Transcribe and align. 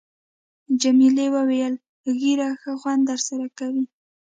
جميلې 0.81 1.27
وويل:، 1.35 1.73
ږیره 2.19 2.49
ښه 2.61 2.71
خوند 2.81 3.01
در 3.09 3.19
سره 3.27 3.45
کوي. 3.57 3.85